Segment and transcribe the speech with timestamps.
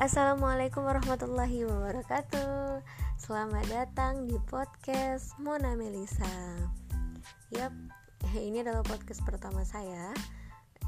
[0.00, 2.80] Assalamualaikum warahmatullahi wabarakatuh.
[3.20, 6.56] Selamat datang di podcast Mona Melisa.
[7.52, 7.68] Yap,
[8.48, 10.16] ini adalah podcast pertama saya.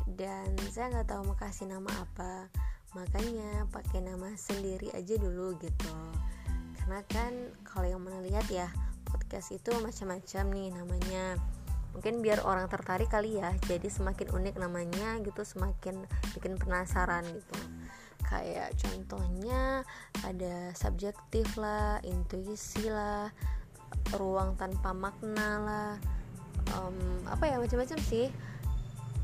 [0.09, 2.49] Dan saya nggak tahu mau kasih nama apa.
[2.97, 5.93] Makanya pakai nama sendiri aja dulu gitu.
[6.81, 8.73] Karena kan kalau yang mana lihat ya
[9.05, 11.37] Podcast itu macam-macam nih namanya.
[11.93, 16.01] Mungkin biar orang tertarik kali ya jadi semakin unik namanya gitu semakin
[16.33, 17.61] bikin penasaran gitu
[18.33, 19.85] kayak contohnya
[20.25, 23.29] ada subjektif lah intuisi lah
[24.17, 25.93] ruang tanpa makna lah
[26.81, 26.97] um,
[27.29, 28.33] apa ya macam-macam sih.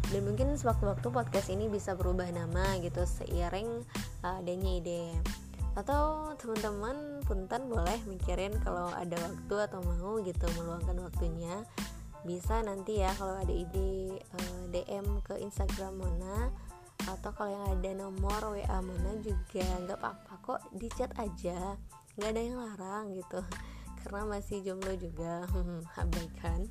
[0.09, 3.84] Dan mungkin sewaktu-waktu podcast ini bisa berubah nama gitu seiring
[4.25, 5.05] uh, adanya ide.
[5.77, 11.61] Atau teman-teman punten boleh mikirin kalau ada waktu atau mau gitu meluangkan waktunya.
[12.25, 14.41] Bisa nanti ya kalau ada ide uh,
[14.73, 16.67] eh, DM ke Instagram Mona
[17.17, 21.77] atau kalau yang ada nomor WA Mona juga nggak apa-apa kok di chat aja.
[22.19, 23.41] Nggak ada yang larang gitu.
[24.05, 25.48] Karena masih jomblo juga.
[26.03, 26.69] Abaikan.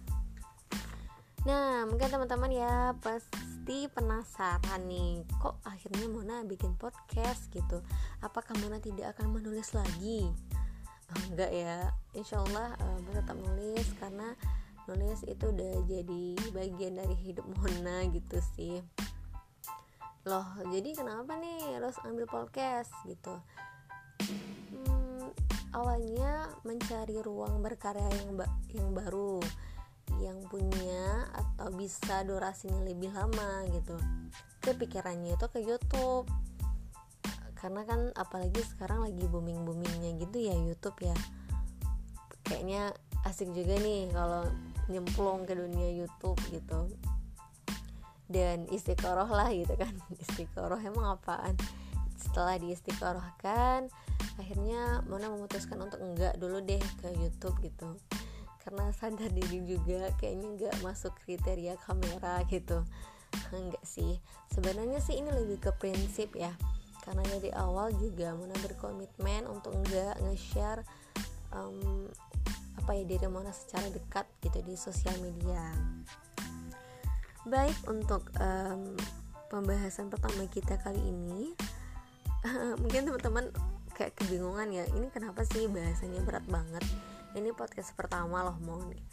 [1.48, 7.82] Nah mungkin teman-teman ya pasti penasaran nih kok akhirnya Mona bikin podcast gitu?
[8.22, 10.30] Apakah Mona tidak akan menulis lagi?
[11.08, 11.90] Oh, enggak ya.
[12.14, 14.36] Insyaallah uh, Mona tetap nulis karena
[14.88, 16.24] nulis itu udah jadi
[16.56, 18.80] bagian dari hidup Mona gitu sih
[20.28, 23.32] loh jadi kenapa nih harus ambil podcast gitu?
[24.20, 25.32] Hmm,
[25.72, 28.44] awalnya mencari ruang berkarya yang ba
[28.76, 29.40] yang baru
[30.20, 33.96] yang punya atau bisa durasinya lebih lama gitu.
[34.60, 36.28] Kepikirannya itu ke YouTube.
[37.56, 41.16] Karena kan apalagi sekarang lagi booming boomingnya gitu ya YouTube ya.
[42.44, 42.92] Kayaknya
[43.24, 44.44] asik juga nih kalau
[44.92, 46.92] nyemplung ke dunia YouTube gitu
[48.28, 49.92] dan istiqoroh lah gitu kan.
[50.24, 51.56] Istiqoroh emang apaan?
[52.20, 52.76] Setelah di
[53.40, 53.88] kan
[54.38, 57.96] akhirnya Mona memutuskan untuk enggak dulu deh ke YouTube gitu.
[58.62, 62.84] Karena sadar diri juga kayaknya enggak masuk kriteria kamera gitu.
[63.56, 64.20] Enggak sih.
[64.52, 66.52] Sebenarnya sih ini lebih ke prinsip ya.
[67.02, 70.84] Karena dari awal juga Mona berkomitmen untuk enggak nge-share
[71.56, 72.12] um,
[72.76, 75.72] apa ya diri Mona secara dekat gitu di sosial media
[77.48, 78.94] baik untuk um,
[79.48, 81.56] pembahasan pertama kita kali ini
[82.84, 83.50] mungkin teman-teman
[83.96, 86.84] kayak kebingungan ya ini kenapa sih bahasanya berat banget?
[87.34, 89.04] Ini podcast pertama loh nih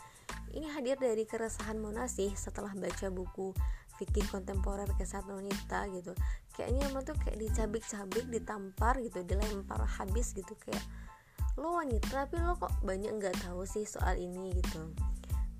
[0.54, 3.50] ini hadir dari keresahan Mona sih setelah baca buku
[3.98, 6.14] fikih kontemporer kesehatan wanita gitu.
[6.54, 10.82] Kayaknya emang tuh kayak dicabik-cabik ditampar gitu dilempar habis gitu kayak
[11.54, 14.54] lo wanita tapi lo kok banyak nggak tahu sih soal ini?
[14.54, 14.94] gitu.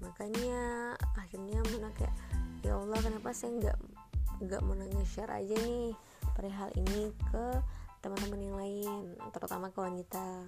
[0.03, 2.15] Makanya akhirnya Mona kayak
[2.65, 3.79] ya Allah kenapa saya nggak
[4.41, 5.93] nggak mau nge-share aja nih
[6.33, 7.47] perihal ini ke
[8.01, 9.03] teman-teman yang lain
[9.33, 10.45] terutama ke wanita.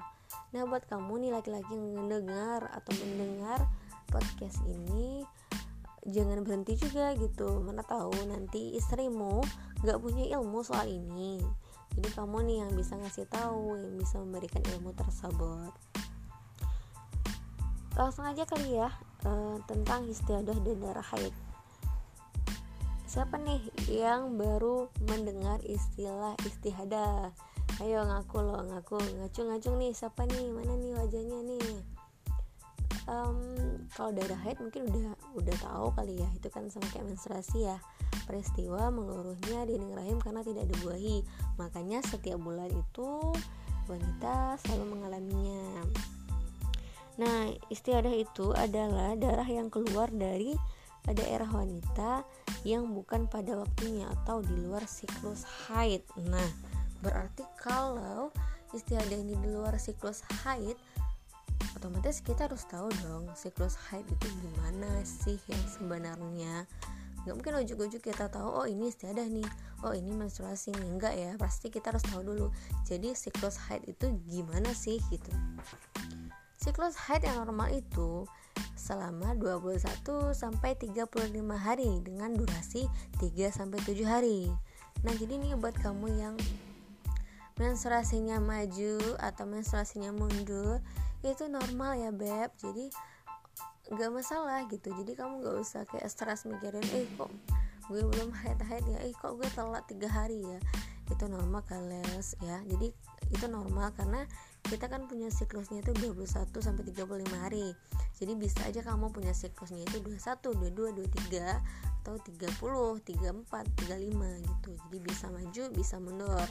[0.52, 3.64] Nah buat kamu nih laki-laki yang mendengar atau mendengar
[4.08, 5.24] podcast ini
[6.08, 7.64] jangan berhenti juga gitu.
[7.64, 9.40] Mana tahu nanti istrimu
[9.84, 11.40] nggak punya ilmu soal ini.
[11.96, 15.72] Jadi kamu nih yang bisa ngasih tahu yang bisa memberikan ilmu tersebut.
[17.96, 18.92] Langsung aja kali ya
[19.24, 21.45] uh, tentang istiadah dan darah haid
[23.06, 27.30] siapa nih yang baru mendengar istilah istihadah?
[27.78, 28.98] Ayo ngaku lo ngaku.
[29.22, 30.50] Ngacung-ngacung nih siapa nih?
[30.50, 31.70] Mana nih wajahnya nih?
[33.06, 33.38] Um,
[33.94, 36.28] kalau darah haid mungkin udah udah tahu kali ya.
[36.34, 37.78] Itu kan sama kayak menstruasi ya.
[38.26, 41.22] Peristiwa mengeluruhnya dinding rahim karena tidak dibuahi.
[41.62, 43.30] Makanya setiap bulan itu
[43.86, 45.86] wanita selalu mengalaminya.
[47.22, 50.58] Nah istiadah itu adalah darah yang keluar dari
[51.14, 52.26] daerah wanita
[52.66, 56.02] yang bukan pada waktunya atau di luar siklus haid.
[56.26, 56.50] Nah
[57.04, 58.34] berarti kalau
[58.74, 60.74] istiadah ini di luar siklus haid
[61.76, 66.64] otomatis kita harus tahu dong siklus haid itu gimana sih yang sebenarnya.
[67.26, 69.46] Nggak mungkin ujuk-ujuk kita tahu oh ini istiadah nih.
[69.84, 70.88] Oh ini menstruasi nih.
[70.88, 72.46] Enggak ya pasti kita harus tahu dulu.
[72.86, 75.30] Jadi siklus haid itu gimana sih gitu.
[76.54, 78.24] Siklus haid yang normal itu
[78.78, 79.82] selama 21
[80.30, 81.10] sampai 35
[81.58, 82.86] hari dengan durasi
[83.18, 84.46] 3 sampai 7 hari.
[85.02, 86.34] Nah, jadi nih buat kamu yang
[87.56, 90.84] menstruasinya maju atau menstruasinya mundur
[91.24, 92.52] itu normal ya beb.
[92.60, 92.92] Jadi
[93.90, 94.92] nggak masalah gitu.
[94.92, 97.32] Jadi kamu nggak usah kayak stres mikirin eh kok
[97.86, 98.98] gue belum haid haid ya?
[99.06, 100.58] Eh kok gue telat tiga hari ya?
[101.08, 102.60] Itu normal kales ya.
[102.66, 102.92] Jadi
[103.30, 104.26] itu normal karena
[104.66, 107.72] kita kan punya siklusnya itu 21 sampai 35 hari
[108.16, 114.72] jadi bisa aja kamu punya siklusnya itu 21, 22, 23 atau 30, 34, 35 gitu
[114.88, 116.46] jadi bisa maju bisa mundur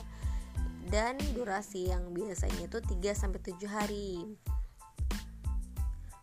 [0.86, 4.22] dan durasi yang biasanya itu 3 sampai 7 hari.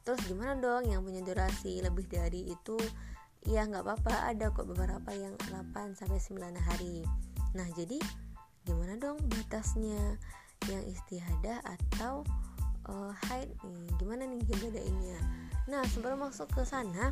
[0.03, 2.79] Terus gimana dong yang punya durasi lebih dari itu?
[3.43, 7.03] Ya nggak apa-apa, ada kok beberapa yang 8 sampai 9 hari.
[7.55, 7.99] Nah, jadi
[8.63, 10.15] gimana dong batasnya
[10.69, 12.27] yang istihadah atau
[12.87, 13.87] uh, haid nih?
[13.99, 15.19] Gimana nih bedainnya?
[15.67, 17.11] Nah, sebelum masuk ke sana,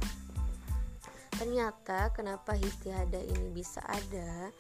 [1.40, 4.52] ternyata kenapa istihadah ini bisa ada?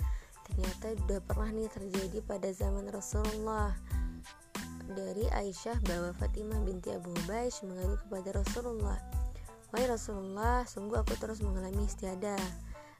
[0.47, 3.71] Ternyata udah pernah nih terjadi pada zaman Rasulullah
[4.91, 8.99] dari Aisyah bahwa Fatimah binti Abu Ubaish mengadu kepada Rasulullah
[9.71, 12.39] Wahai Rasulullah, sungguh aku terus mengalami istiadah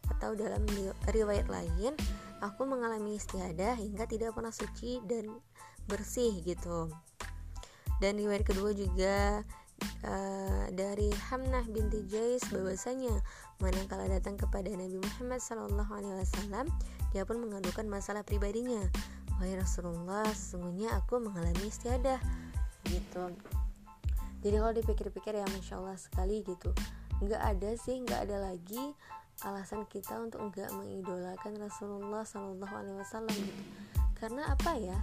[0.08, 0.64] Atau dalam
[1.12, 1.94] riwayat lain,
[2.40, 5.28] aku mengalami istiadah hingga tidak pernah suci dan
[5.86, 6.90] bersih gitu.
[8.02, 9.46] Dan riwayat kedua juga
[10.06, 13.22] uh, dari Hamnah binti Jais bahwasanya
[13.62, 16.66] manakala datang kepada Nabi Muhammad SAW,
[17.14, 18.82] dia pun mengadukan masalah pribadinya.
[19.38, 22.18] Wahai Rasulullah sesungguhnya aku mengalami istiadah
[22.90, 23.34] gitu.
[24.42, 26.74] Jadi kalau dipikir-pikir ya masya Allah sekali gitu.
[27.22, 28.82] Nggak ada sih nggak ada lagi
[29.46, 33.64] alasan kita untuk nggak mengidolakan Rasulullah Shallallahu Alaihi Wasallam gitu.
[34.18, 34.98] Karena apa ya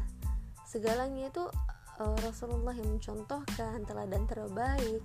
[0.68, 1.48] segalanya itu
[1.96, 5.00] uh, Rasulullah yang mencontohkan teladan terbaik.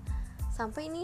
[0.51, 1.01] Sampai ini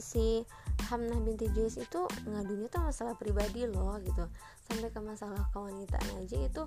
[0.00, 0.42] si
[0.88, 4.24] Hamnah binti Jais itu ngadunya tuh masalah pribadi loh gitu.
[4.64, 6.62] Sampai ke masalah kewanitaan aja itu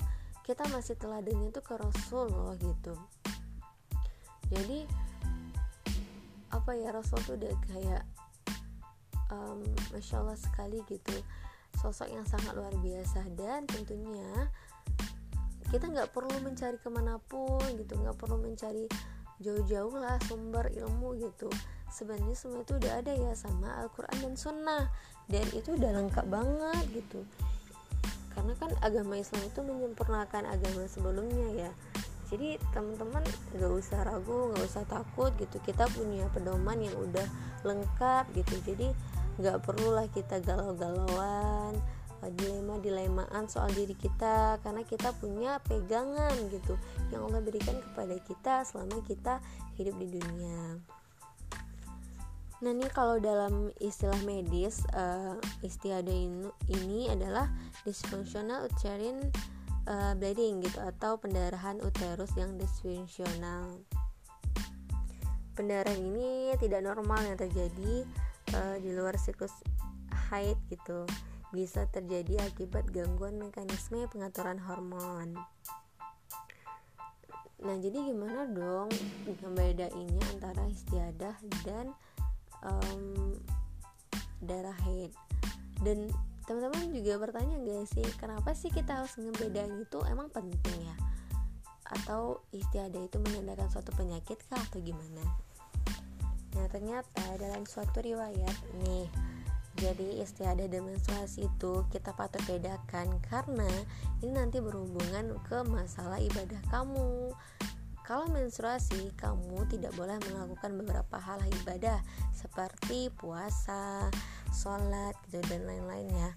[0.45, 2.93] kita masih teladannya tuh ke Rasul loh gitu.
[4.53, 4.85] Jadi
[6.51, 8.03] apa ya Rasul tuh udah kayak
[9.31, 11.15] um, masya Allah sekali gitu.
[11.79, 14.51] Sosok yang sangat luar biasa dan tentunya
[15.71, 18.91] kita nggak perlu mencari ke mana pun gitu nggak perlu mencari
[19.41, 21.49] jauh-jauh lah sumber ilmu gitu.
[21.91, 24.85] Sebenarnya semua itu udah ada ya sama Al-Quran dan Sunnah.
[25.27, 27.25] Dan itu udah lengkap banget gitu.
[28.31, 31.71] Karena kan agama Islam itu menyempurnakan agama sebelumnya ya.
[32.31, 33.27] Jadi teman-teman
[33.59, 35.59] gak usah ragu gak usah takut gitu.
[35.59, 37.27] Kita punya pedoman yang udah
[37.67, 38.55] lengkap gitu.
[38.63, 38.87] Jadi
[39.41, 41.75] gak perlulah kita galau-galauan
[42.29, 46.77] dilema-dilemaan soal diri kita karena kita punya pegangan gitu
[47.09, 49.41] yang Allah berikan kepada kita selama kita
[49.81, 50.77] hidup di dunia.
[52.61, 55.33] Nah ini kalau dalam istilah medis uh,
[55.65, 57.49] istiadah ini, ini adalah
[57.81, 59.33] dysfunctional uterine
[59.89, 63.81] uh, bleeding gitu atau pendarahan uterus yang disfungsional.
[65.57, 68.05] Pendarahan ini tidak normal yang terjadi
[68.53, 69.57] uh, di luar siklus
[70.29, 71.09] haid gitu.
[71.51, 75.35] Bisa terjadi akibat gangguan mekanisme pengaturan hormon.
[77.61, 78.89] Nah, jadi gimana dong
[79.45, 81.93] membedainnya antara istiadah dan
[82.65, 83.37] um,
[84.41, 85.13] darah haid?
[85.85, 86.09] Dan
[86.49, 90.01] teman-teman juga bertanya gak sih kenapa sih kita harus ngebedain itu?
[90.09, 90.95] Emang penting ya?
[91.85, 95.21] Atau istiadah itu menandakan suatu penyakit kah atau gimana?
[96.57, 99.05] Nah ternyata dalam suatu riwayat nih
[99.81, 103.65] jadi istiadah dan menstruasi itu kita patut bedakan karena
[104.21, 107.33] ini nanti berhubungan ke masalah ibadah kamu
[108.01, 112.03] kalau menstruasi, kamu tidak boleh melakukan beberapa hal ibadah
[112.35, 114.11] seperti puasa,
[114.51, 116.35] sholat, gitu dan lain-lainnya.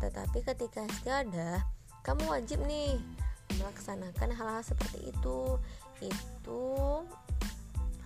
[0.00, 1.60] Tetapi ketika istiadah,
[2.00, 2.96] kamu wajib nih
[3.60, 5.60] melaksanakan hal-hal seperti itu.
[6.00, 7.04] Itu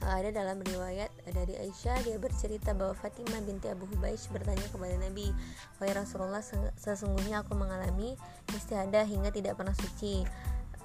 [0.00, 5.28] ada dalam riwayat dari Aisyah dia bercerita bahwa Fatimah binti Abu Hubaish bertanya kepada Nabi
[5.76, 6.40] Wahai Rasulullah
[6.80, 8.16] sesungguhnya aku mengalami
[8.56, 10.24] istiadah hingga tidak pernah suci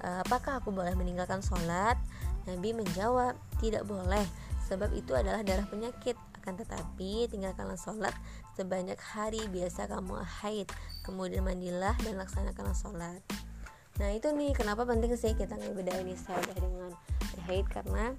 [0.04, 1.96] Eh, apakah aku boleh meninggalkan sholat?
[2.44, 4.22] Nabi menjawab, tidak boleh,
[4.68, 6.14] sebab itu adalah darah penyakit.
[6.36, 8.12] Akan tetapi, tinggalkanlah sholat
[8.54, 10.68] sebanyak hari biasa kamu haid,
[11.02, 13.20] kemudian mandilah dan laksanakanlah sholat.
[13.96, 16.92] Nah itu nih kenapa penting sih kita ngebedain istiadah dengan
[17.48, 18.12] haid karena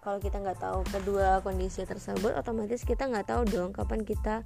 [0.00, 4.44] kalau kita nggak tahu kedua kondisi tersebut otomatis kita nggak tahu dong kapan kita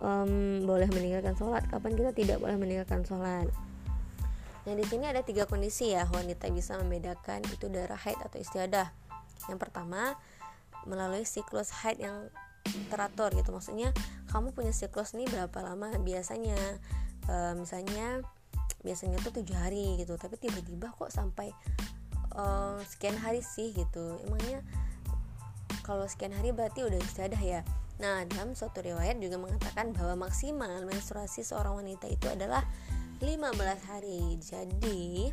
[0.00, 3.48] um, boleh meninggalkan sholat kapan kita tidak boleh meninggalkan sholat
[4.64, 8.88] Nah, di sini ada tiga kondisi ya wanita bisa membedakan itu darah haid atau istiadah.
[9.52, 10.16] Yang pertama,
[10.88, 12.32] melalui siklus haid yang
[12.88, 13.52] teratur gitu.
[13.52, 13.92] Maksudnya,
[14.32, 15.92] kamu punya siklus nih berapa lama?
[16.00, 16.56] Biasanya
[17.28, 18.24] e, misalnya
[18.80, 21.52] biasanya tuh tujuh hari gitu, tapi tiba-tiba kok sampai
[22.34, 22.44] e,
[22.84, 24.18] sekian hari sih gitu.
[24.26, 24.60] Emangnya
[25.86, 27.60] kalau sekian hari berarti udah istiadah ya?
[28.02, 32.66] Nah, dalam suatu riwayat juga mengatakan bahwa maksimal menstruasi seorang wanita itu adalah
[33.22, 33.54] 15
[33.86, 35.30] hari jadi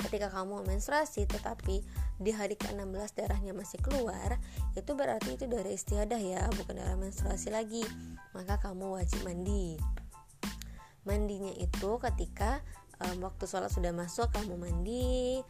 [0.00, 1.84] ketika kamu menstruasi tetapi
[2.20, 4.40] di hari ke-16 darahnya masih keluar
[4.72, 7.84] itu berarti itu darah istiadah ya bukan darah menstruasi lagi
[8.32, 9.76] maka kamu wajib mandi
[11.04, 12.64] mandinya itu ketika
[13.00, 15.40] um, waktu sholat sudah masuk kamu mandi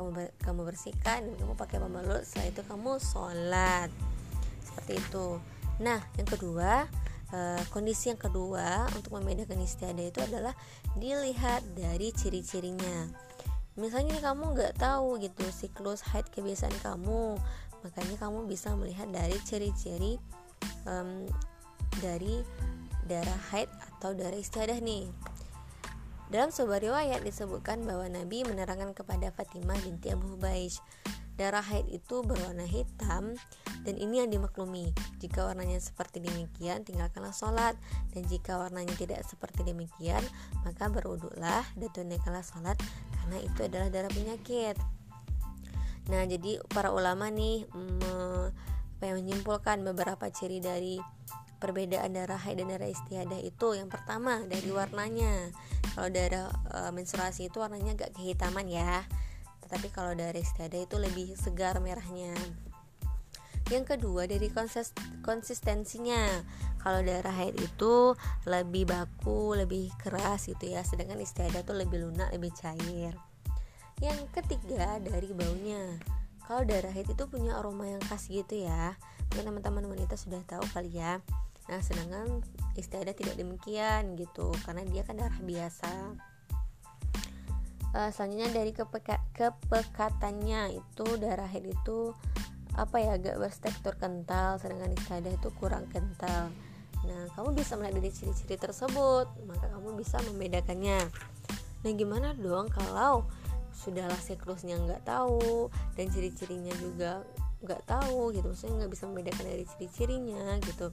[0.00, 3.92] kamu kamu bersihkan dan kamu pakai pembalut setelah itu kamu sholat.
[4.64, 5.36] Seperti itu.
[5.84, 6.88] Nah yang kedua
[7.36, 10.56] uh, kondisi yang kedua untuk membedakan istiadah itu adalah
[10.96, 13.12] dilihat dari ciri-cirinya.
[13.76, 17.36] Misalnya nih kamu nggak tahu gitu siklus haid kebiasaan kamu
[17.80, 20.20] makanya kamu bisa melihat dari ciri-ciri
[20.84, 21.24] um,
[22.04, 22.44] dari
[23.08, 25.08] darah haid atau darah istiadah nih
[26.30, 30.78] dalam sebuah riwayat disebutkan bahwa Nabi menerangkan kepada Fatimah binti Abu Hubaish
[31.34, 33.34] darah haid itu berwarna hitam
[33.82, 34.92] dan ini yang dimaklumi.
[35.18, 37.74] Jika warnanya seperti demikian tinggalkanlah sholat
[38.12, 40.20] dan jika warnanya tidak seperti demikian
[40.62, 42.76] maka beruduklah dan tunaikanlah sholat
[43.16, 44.76] karena itu adalah darah penyakit.
[46.12, 47.64] Nah jadi para ulama nih
[49.00, 51.00] yang menyimpulkan beberapa ciri dari
[51.56, 53.80] perbedaan darah haid dan darah istiadah itu.
[53.80, 55.52] Yang pertama dari warnanya
[56.00, 59.04] kalau darah e, menstruasi itu warnanya agak kehitaman ya.
[59.60, 62.32] Tetapi kalau darah istiadah itu lebih segar merahnya.
[63.68, 66.24] Yang kedua dari konsis konsistensinya.
[66.80, 68.16] Kalau darah haid itu
[68.48, 70.80] lebih baku lebih keras gitu ya.
[70.88, 73.12] Sedangkan istiadah itu lebih lunak lebih cair.
[74.00, 76.00] Yang ketiga dari baunya.
[76.48, 78.96] Kalau darah haid itu punya aroma yang khas gitu ya.
[79.36, 81.20] Mungkin teman-teman wanita sudah tahu kali ya
[81.70, 82.42] Nah, sedangkan
[82.74, 86.18] istiadah tidak demikian gitu karena dia kan darah biasa.
[87.90, 92.14] Uh, selanjutnya dari kepeka kepekatannya itu darah haid itu
[92.78, 96.50] apa ya agak bertekstur kental sedangkan istiadah itu kurang kental.
[97.06, 101.00] Nah, kamu bisa melihat dari ciri-ciri tersebut, maka kamu bisa membedakannya.
[101.80, 103.26] Nah, gimana dong kalau
[103.72, 107.24] sudahlah siklusnya nggak tahu dan ciri-cirinya juga
[107.64, 110.92] nggak tahu gitu, maksudnya nggak bisa membedakan dari ciri-cirinya gitu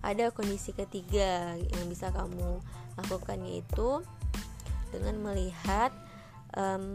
[0.00, 2.60] ada kondisi ketiga yang bisa kamu
[2.96, 4.00] lakukan yaitu
[4.90, 5.92] dengan melihat
[6.56, 6.92] um,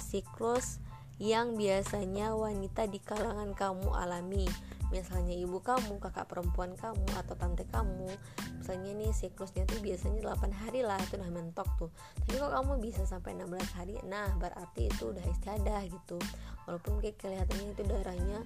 [0.00, 0.80] siklus
[1.20, 4.48] yang biasanya wanita di kalangan kamu alami.
[4.90, 8.10] Misalnya ibu kamu, kakak perempuan kamu atau tante kamu.
[8.58, 11.90] Misalnya nih siklusnya tuh biasanya 8 hari lah itu udah mentok tuh.
[12.26, 13.94] Tapi kok kamu bisa sampai 16 hari?
[14.08, 16.18] Nah berarti itu udah istiadah gitu.
[16.66, 18.40] Walaupun kayak kelihatannya itu darahnya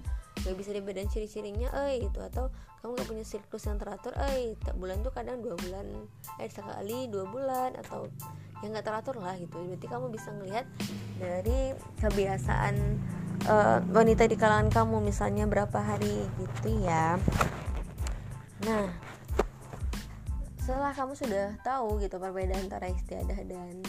[0.45, 2.19] gak bisa dibedain ciri-cirinya eh itu.
[2.21, 5.89] Atau kamu gak punya siklus yang teratur eh tak bulan tuh kadang dua bulan
[6.37, 8.05] eh sekali dua bulan atau
[8.61, 9.57] yang gak teratur lah gitu.
[9.57, 10.65] Berarti kamu bisa ngelihat
[11.17, 12.75] dari kebiasaan
[13.49, 17.17] uh, wanita di kalangan kamu misalnya berapa hari gitu ya.
[18.63, 18.87] Nah
[20.65, 23.85] setelah kamu sudah tahu gitu perbedaan antara istiadah dan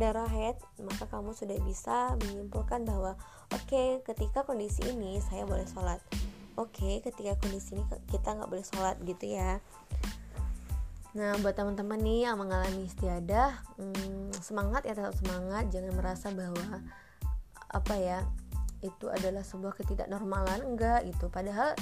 [0.00, 3.20] darah head maka kamu sudah bisa menyimpulkan bahwa
[3.52, 6.00] oke okay, ketika kondisi ini saya boleh sholat.
[6.56, 9.60] Oke okay, ketika kondisi ini kita nggak boleh sholat gitu ya.
[11.10, 16.86] Nah, buat teman-teman nih yang mengalami istiadah, hmm, semangat ya tetap semangat, jangan merasa bahwa
[17.66, 18.22] apa ya
[18.78, 20.62] itu adalah sebuah ketidaknormalan.
[20.62, 21.26] Enggak gitu.
[21.26, 21.74] Padahal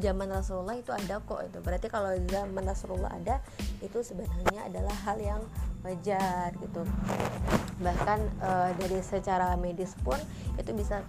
[0.00, 1.58] zaman Rasulullah itu ada kok itu.
[1.60, 3.44] Berarti kalau zaman Rasulullah ada
[3.84, 5.42] itu sebenarnya adalah hal yang
[5.84, 6.82] wajar gitu.
[7.80, 8.50] Bahkan e,
[8.80, 10.16] dari secara medis pun
[10.56, 11.04] itu bisa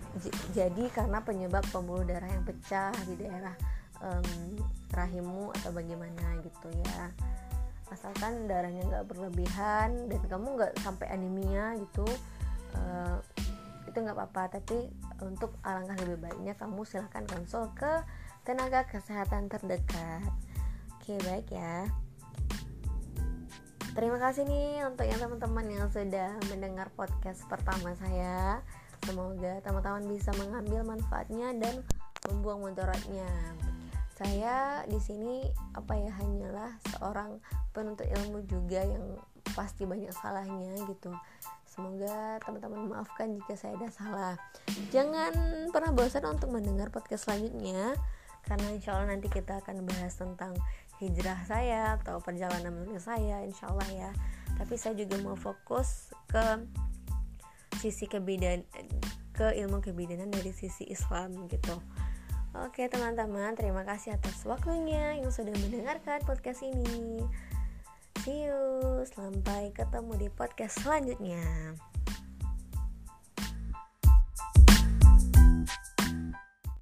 [0.51, 3.55] jadi karena penyebab pembuluh darah yang pecah di daerah
[3.99, 4.55] um,
[4.91, 7.11] rahimmu atau bagaimana gitu ya.
[7.91, 12.07] Asalkan darahnya nggak berlebihan dan kamu nggak sampai anemia gitu
[12.79, 13.19] uh,
[13.87, 14.59] itu nggak apa-apa.
[14.59, 14.87] Tapi
[15.21, 18.03] untuk alangkah lebih baiknya kamu silahkan konsul ke
[18.41, 20.25] tenaga kesehatan terdekat.
[20.97, 21.89] Oke baik ya.
[23.91, 28.63] Terima kasih nih untuk yang teman-teman yang sudah mendengar podcast pertama saya.
[29.03, 31.83] Semoga teman-teman bisa mengambil manfaatnya dan
[32.29, 33.27] membuang mudaratnya.
[34.15, 37.41] Saya di sini apa ya hanyalah seorang
[37.73, 39.17] penuntut ilmu juga yang
[39.51, 41.11] pasti banyak salahnya gitu
[41.71, 44.35] Semoga teman-teman maafkan jika saya ada salah.
[44.91, 45.31] Jangan
[45.71, 47.95] pernah bosan untuk mendengar podcast selanjutnya
[48.43, 50.51] karena insya Allah nanti kita akan bahas tentang
[50.99, 54.11] hijrah saya atau perjalanan menulis saya insya Allah ya.
[54.59, 56.59] Tapi saya juga mau fokus ke
[57.79, 58.67] sisi kebidan
[59.31, 61.79] ke ilmu kebidanan dari sisi Islam gitu.
[62.51, 67.23] Oke teman-teman, terima kasih atas waktunya yang sudah mendengarkan podcast ini.
[68.21, 71.73] See you, sampai ketemu di podcast selanjutnya.